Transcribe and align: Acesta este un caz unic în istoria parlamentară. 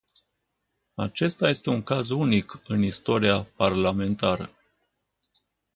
Acesta 0.95 1.49
este 1.49 1.69
un 1.69 1.81
caz 1.83 2.09
unic 2.09 2.61
în 2.67 2.81
istoria 2.83 3.43
parlamentară. 3.43 4.49